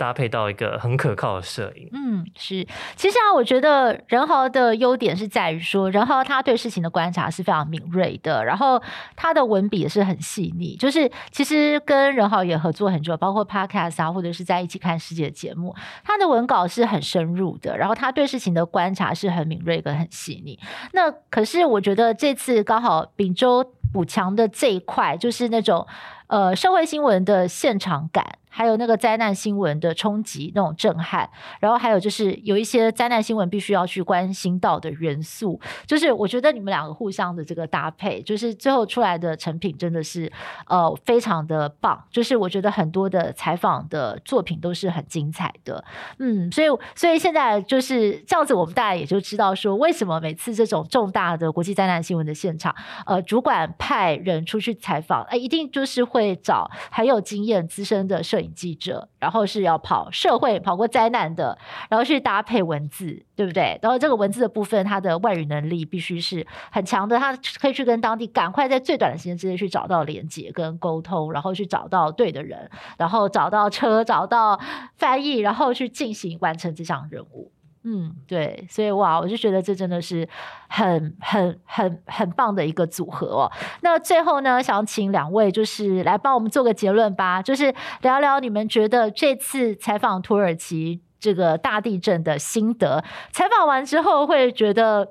[0.00, 2.66] 搭配到一个很可靠的摄影，嗯，是。
[2.96, 8.82] 其实啊，我觉得任豪的优点是在于说，任豪他对事情的观察是非常敏锐的，然后
[9.14, 10.74] 他的文笔也是很细腻。
[10.76, 20.58] 就是其实跟任豪也合作很久，包括 Podcast 啊，或者是在一起看世界的节目，他的文稿是很深入的，然后他对事情的观察是很敏锐跟很细腻。
[20.94, 25.86] 那可是我觉得这次刚好秉州补强的这一块，就是那种
[26.28, 28.39] 呃社会新闻的现场感。
[28.50, 40.30] 还有那个灾难新闻的冲击那种震撼，然后还有就是有一些灾难新闻必须要去关心到的元素，就是我觉得你们两个互相的这个搭配，就是最后出来的成品真的是
[40.66, 45.84] 呃非常的棒，就是我觉得很多的采访的作品都是很精彩的，
[46.18, 52.74] 嗯，所以所以现在就是这样子，我们大家也就知道说，为什么每次这种重大的国际灾难新闻的现场，
[53.06, 58.39] 呃，主管派人出去采访，哎，一定就是会找很有经验、资深的摄。
[58.48, 61.56] 记者，然后是要跑社会、跑过灾难的，
[61.88, 63.78] 然后去搭配文字，对不对？
[63.82, 74.60] 然后这个文字的部分，他的外语能力必须是很强的，他可以去跟当地赶快在最短的时间之内去找到连接跟沟通，然后去找到对的人，然后找到车，找到
[74.96, 77.52] 翻译，然后去进行完成这项任务。
[77.82, 80.28] 嗯，对，所以哇，我就觉得这真的是
[80.68, 83.50] 很、很、很、很棒的一个组合哦。
[83.80, 93.02] 那最后呢，想请两位就是来帮我们做个结论吧，就是聊聊你们觉得这次采访土耳其这个大地震的心得。
[93.30, 95.10] 采访完之后会觉得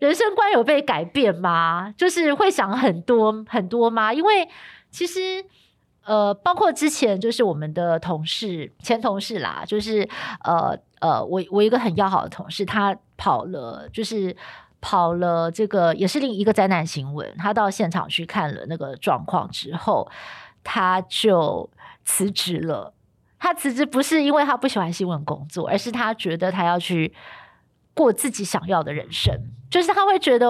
[0.00, 1.94] 人生观有被改变吗？
[1.96, 4.12] 就是会想很多很多吗？
[4.12, 4.48] 因为
[4.90, 5.44] 其实
[6.08, 10.08] 呃，包括之前就是我们的同事、前同事啦，就是
[10.42, 10.76] 呃。
[11.00, 14.36] 呃，我我一个很要好的同事，他跑了，就是
[14.80, 17.32] 跑了这个也是另一个灾难新闻。
[17.38, 20.10] 他到现场去看了那个状况之后，
[20.64, 21.70] 他就
[22.04, 22.92] 辞职了。
[23.38, 27.14] 他辞职不是因为他不喜欢新闻工作，而是他觉得他要去
[27.94, 29.32] 过自己想要的人生。
[29.70, 30.48] 就是他会觉得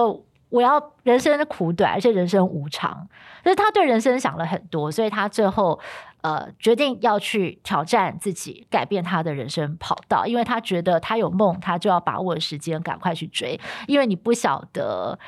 [0.49, 3.07] 我要人生苦短，而且人生无常，
[3.43, 5.79] 就是他对人生想了很多，所以他最后
[6.21, 15.19] 呃决定要去挑战自己，改变他的人生跑道，因为他觉得他有梦，他就要把握时间，赶快去追，因为你不晓得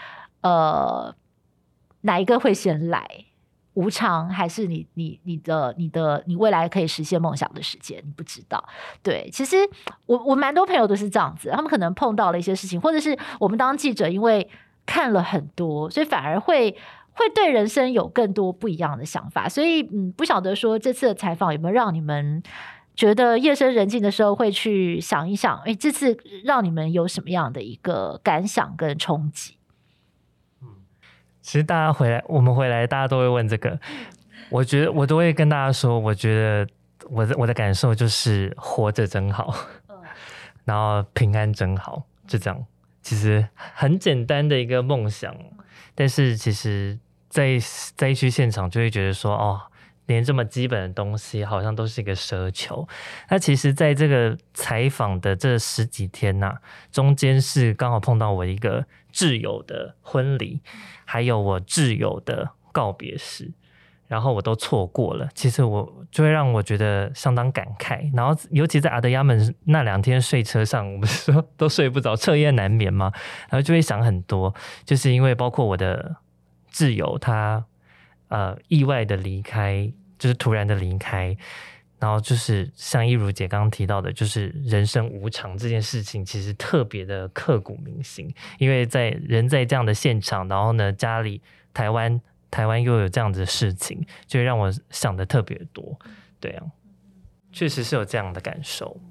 [0.42, 1.16] 呃
[2.02, 3.08] 哪一个会先来，
[3.76, 8.64] 无常还是你你你的你的你未来可以实现梦想的时间，你不知道。
[9.04, 9.58] 对，其实
[10.08, 14.50] 我我蛮多朋友都是这样子，他们可能碰到了一些事情，或者是我们当记者，因为。
[14.86, 16.72] 看了很多，所以反而会
[17.14, 19.48] 会对人生有更多不一样的想法。
[19.48, 22.42] 所以，嗯，不晓得说这次的采访有没有让你们
[22.96, 29.58] 觉得夜深人静的时候会去想一想，哎，这次让你们有什么样的一个感想跟冲击？
[30.62, 30.68] 嗯，
[31.42, 33.80] 其实大家回来，我们回来，大家都会问这个。
[34.50, 36.68] 我觉得我都会跟大家说，我觉得
[37.10, 39.54] 我的我的感受就是活着真好，
[40.66, 42.66] 然后平安真好，就这样。
[43.02, 45.36] 其实很简单的一个梦想，
[45.96, 47.58] 但是其实在，
[47.96, 49.62] 灾区现场就会觉得说，哦，
[50.06, 52.88] 连这么基本的东西好像都是一个奢求。
[53.30, 56.58] 那其实，在这个采访的这十几天呐、
[56.92, 60.62] 中间是刚好碰到我一个挚友的婚礼，
[61.06, 63.54] 还有我挚友的告别式。
[64.12, 68.12] 然后我都错过了，其实我就会让我觉得相当感慨。
[68.14, 73.10] 然后尤其在阿德亚门那两天睡车上，我们说都睡不着，彻夜难眠嘛。
[73.50, 76.18] 然后就会想很多，就是因为包括我的
[76.74, 77.64] 挚友他
[78.28, 81.34] 呃意外的离开，就是突然的离开。
[81.98, 88.30] 然后就是像一如姐刚刚提到的，就是人生无常这件事情，其实特别的刻骨铭心。
[88.58, 91.42] 因为在人在这样的现场，然后呢家里
[91.74, 92.20] 台湾。
[92.52, 95.98] 台湾又有这样子的事情，就会让我想的特别多，
[96.40, 96.66] 对啊，
[97.52, 99.02] 确实是有这样的感受。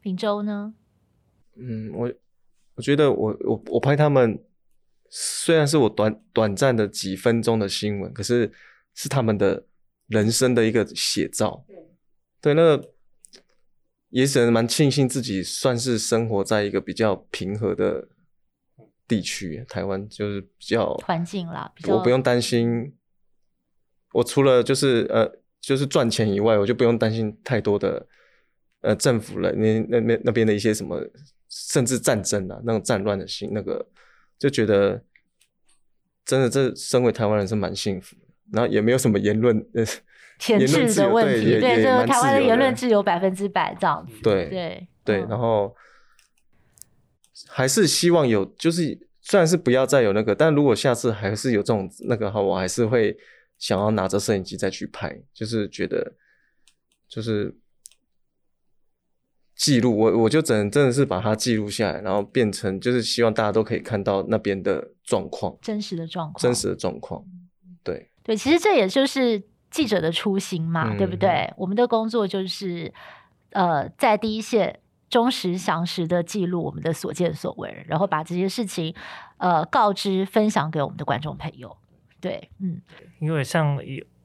[0.00, 0.74] 平洲呢？
[1.56, 2.12] 嗯，我
[2.74, 4.38] 我觉得我我我拍他们，
[5.08, 8.52] 虽然是我短短暂的几分钟的新闻，可是
[8.94, 9.66] 是他们的
[10.06, 11.64] 人生的一个写照。
[12.40, 12.94] 对，对，那个
[14.10, 18.08] 也是蛮庆幸自己算是生活在一个比较平和的。
[19.08, 22.94] 地区台湾就是比较环境啦，我不用担心。
[24.12, 25.26] 我除了就是呃，
[25.60, 28.06] 就是赚钱以外，我就不用担心太多的
[28.82, 29.50] 呃政府了。
[29.52, 31.00] 那那那那边的一些什么，
[31.48, 33.86] 甚至战争啊，那种战乱的心，那个
[34.38, 35.02] 就觉得
[36.24, 38.22] 真的，这身为台湾人是蛮幸福的。
[38.52, 39.84] 然后也没有什么言论呃，
[40.48, 44.12] 言论的问题，对，就台湾的言论自由百分之百这样子。
[44.22, 45.74] 对对对，然后。
[47.46, 53.16] 还是希望有，就是虽然是不要再有那个，但如果下次还是有这种那个话，我还是会
[53.58, 56.14] 想要拿着摄影机再去拍，就是觉得
[57.08, 57.54] 就是
[59.54, 67.24] 记录，我我就只能真的是把它记录下来，然后变成就是希望大家都可以看到那边的状况，真实的状况，真实的状况，
[67.84, 71.52] 对对，其实这也就是记者的初心嘛，嗯、对不对？
[71.56, 72.92] 我们的工作就是
[73.50, 74.80] 呃，在第一线。
[75.08, 78.94] 忠实详实的记录我们的所见所闻，然后把这些事情，
[79.38, 81.76] 呃，告知分享给我们的观众朋友。
[82.20, 82.80] 对，嗯，
[83.20, 83.78] 因为像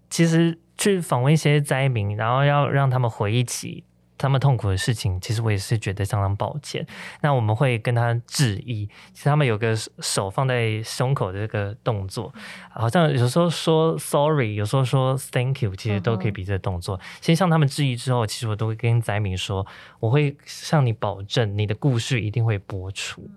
[0.10, 3.84] 其实去访问一些灾民，然后要让他们回忆起。
[4.24, 6.88] 他们痛苦的事情，其实我也是觉得相当抱歉。
[7.22, 12.34] 那我们会跟他致意，其实他们有个手放在胸口的这个动作，
[12.72, 17.00] 好像有时候说 sorry，有时候说 thank you，其实都可以比这个动作。
[17.20, 19.68] 先向他们致意之后，其实我都会跟灾民说，
[20.00, 23.30] 我会向你保证，你的故事一定会播出。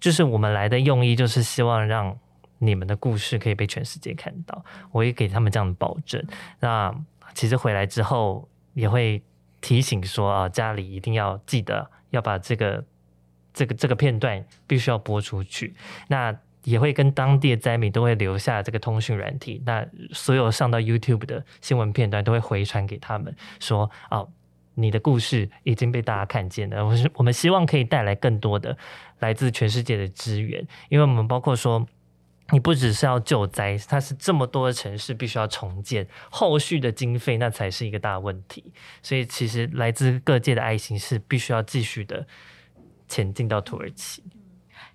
[0.00, 2.16] 就是我们来的用意，就是希望让
[2.58, 4.64] 你们的故事可以被全世界看到。
[4.92, 6.24] 我也给他们这样的保证。
[6.60, 6.94] 那
[7.34, 9.22] 其实回来之后也会。
[9.66, 12.84] 提醒说啊，家里一定要记得要把这个
[13.52, 15.74] 这个这个片段必须要播出去。
[16.06, 19.60] 那也会跟当地的灾民都会留下这个通讯软体。
[19.66, 24.24] 那所有上到 YouTube 的新闻片段都会回传给他们，说啊，
[24.74, 26.86] 你的故事已经被大家看见了。
[26.86, 28.78] 我是我们希望可以带来更多的
[29.18, 31.84] 来自全世界的资源，因为我们包括说。
[32.52, 38.72] 你不只是要救灾，它是这么多的城市必须要重建，后续的经费那才是一个大问题。
[39.02, 42.24] 所以其实来自各界的爱心是必须要继续的
[43.08, 44.22] 前进到土耳其。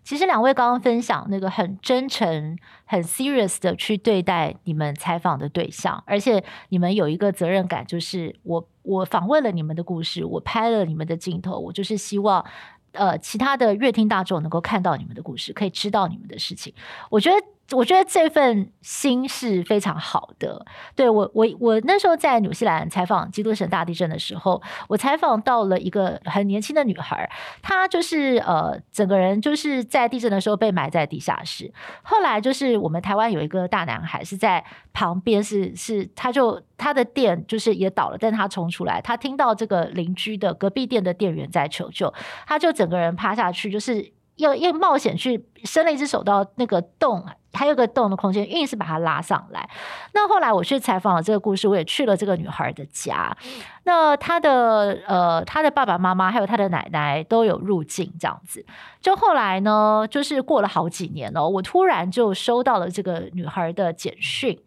[0.04, 12.46] 其实两位刚刚分享那个很真诚、很 serious 的去对待你们采访的对象，而且你们有一个责任感，就是我我访问了你们的故事，我拍了你们的镜头，我就是希望。
[12.94, 16.74] 呃，其他的乐听大众能够看到你们的故事，可以知道你们的事情。
[17.10, 17.38] 我觉得
[17.74, 20.66] 我觉得这份心是非常好的。
[20.96, 27.30] 对，我，我，我那时候在纽西兰采访基督神大地震的时候，我采访到了一个很年轻的女孩，
[27.62, 31.72] 她就是呃，整个人就是在地震的时候被埋在地下室。
[32.04, 34.64] 后来就是我们台湾有一个大男孩是在
[34.94, 42.14] 旁边，是是，他就他的店就是也倒了，但他冲出来，他听到这个邻居的隔壁店的店员在求救，
[42.46, 44.12] 他就整个人趴下去，就是。
[44.42, 47.24] 要要冒险去伸了一只手到那个洞，
[47.54, 49.70] 还有个洞的空间，硬是把它拉上来。
[50.14, 53.36] 那后来我去采访了这个故事，我也去了这个女孩的家。
[53.84, 58.66] 那她的呃，她的爸爸妈妈还有她的奶奶都有入境，这样子。
[59.00, 64.60] 就后来呢，就是过了好几年了，我突然就收到了这个女孩的简讯，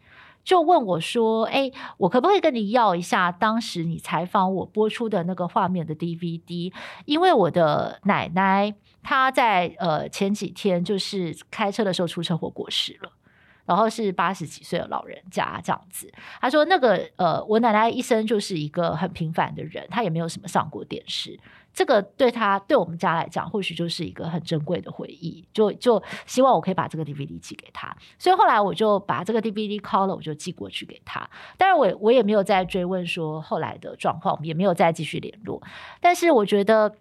[0.45, 6.73] 就问我说：“哎，我可不可以跟你要一下当时你采访我播出的那个画面的 DVD？
[7.07, 8.75] 因为我的奶奶。”
[9.05, 13.13] 他在呃前几天就是开车的时候出车祸过世了，
[13.67, 16.13] 然后是八十几岁的老人家这样子。
[16.41, 21.39] 他说那个呃我奶奶一生就是一个很平凡的人，她也没有什么上过电视。
[21.75, 25.45] 这个对他对我们家来讲，或许就是一个很珍贵的回忆。
[25.53, 31.29] 就就希望我可以把这个 DVD 寄给他，所以后来我就把这个 DVD call 了，我就寄过去给他。
[31.59, 35.61] 当然我我也没有再追问说后来的状况，也没有再继续联络。
[36.01, 36.95] 但是我觉得。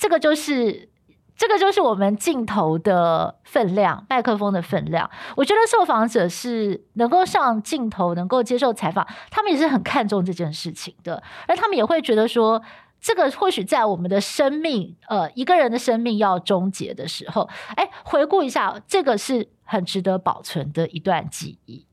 [0.00, 0.88] 这个就是，
[1.36, 5.10] 这个就是我们镜头的分量，麦克风的分量。
[5.36, 11.22] 我觉得受访者是能够上镜头，能够接受采访，他们也是很看重这件事情的。
[11.46, 12.62] 而他们也会觉得说，
[12.98, 17.46] 这个或许在我们的生命，呃，一个人的生命要终结的时候，
[17.76, 21.84] 哎，回顾一下，这个是很值得保存的一段记忆。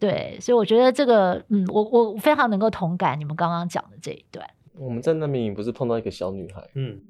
[0.00, 4.44] 对，所以我觉得这个，嗯，我我非常能够同感你们刚刚讲的这一段。
[4.76, 7.00] 我们在那边不是碰到一个小女孩，嗯。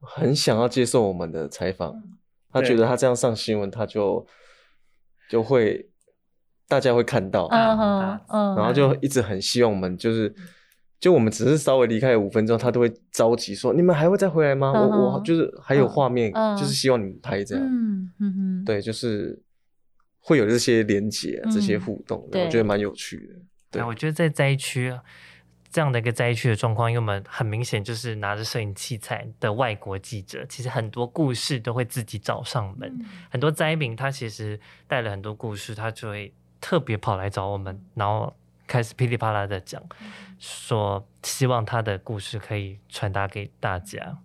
[0.00, 2.02] 很想要接受我们的采访，
[2.52, 4.26] 他觉得他这样上新闻，他就
[5.28, 5.88] 就会
[6.68, 10.34] 大家会看到，然后就一直很希望我们就是，
[11.00, 19.42] 就我们只是稍微离开五分钟，他都会着急说：“你们还会再回来吗？”我我就是还有画面，就是希望你们拍这样，嗯嗯对，就是
[20.20, 23.34] 会有这些连接、这些互动，我觉得蛮有趣的。
[23.70, 24.92] 对，我觉得在灾区。
[25.78, 32.92] 这样的一个灾区的状况，因为我们很明显就是拿着摄影器材的外国记者，其实很多故事都会自己找上门。
[32.98, 34.58] 嗯、很多灾民他其实
[34.88, 40.10] 带了很多故事，他就会特别跑来找我们，然后开始噼里啪啦的讲，嗯、
[40.40, 44.18] 说希望他的故事可以传达给大家。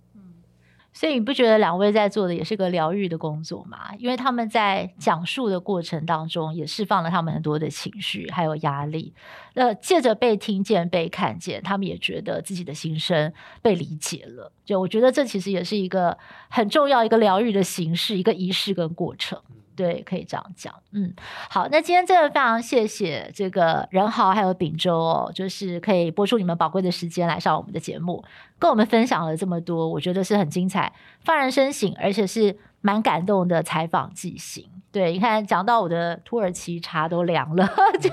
[0.93, 3.93] 所以你不觉得两位在做的也是个疗愈的工作吗？
[3.97, 9.13] 因为他们在讲述的过程当中，也释放了他们很多的情绪还有压力。
[9.55, 14.51] 那借着被听见、被看见，他们也觉得自己的心声被理解了。
[14.63, 16.17] 就我觉得这其实也是一个
[16.49, 19.41] 很重要一个疗愈的形式，一个仪式跟过程。
[19.75, 20.73] 对，可以这样讲。
[20.91, 21.13] 嗯，
[21.49, 28.23] 好，那今天真的非常谢谢这个任豪还有秉州哦，就是可以播出你们宝贵的时间来上我们的节目，
[28.57, 30.93] 跟我们分享了这么多，我觉得是很精彩、
[31.23, 34.69] 发人深省，而且是蛮感动的采访记行。
[34.91, 37.67] 对，你看，讲到我的土耳其茶都凉了，
[37.99, 38.11] 就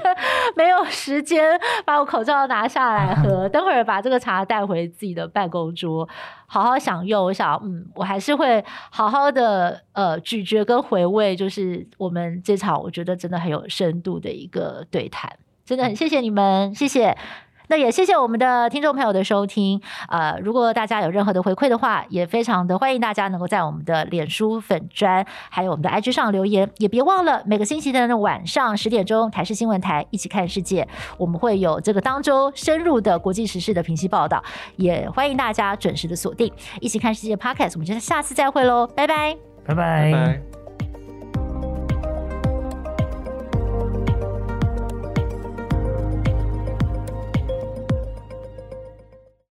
[0.56, 3.46] 没有时间把我口罩拿下来喝。
[3.50, 6.08] 等会儿把这个茶带回自己的办公桌，
[6.46, 7.22] 好好享用。
[7.22, 15.30] 我想，嗯，我还是会好好的呃咀嚼跟回味，就是我们这场我觉得真的很有深度的一个对谈，
[15.66, 17.14] 真的很谢谢你们，谢谢。
[17.70, 34.42] 那也谢谢我们的听众朋友的收听，呃，如果大家有任何的回馈的话，也非常的欢迎大家能够在我们的脸书粉砖，还有我们的 IG 上留言，也别忘了每个星期的晚上十点钟，台视新闻台一起看世界，我们会有这个当周深入的国际时事的评析报道，
[34.74, 36.52] 也欢迎大家准时的锁定。
[36.80, 40.49] 一起看世界 Podcast，我们就下次再会喽，拜拜，拜拜。